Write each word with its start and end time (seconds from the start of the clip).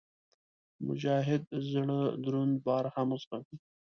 مجاهد 0.87 1.41
د 1.51 1.53
زړه 1.71 1.99
دروند 2.23 2.55
بار 2.65 2.85
هم 2.95 3.09
زغمي. 3.21 3.55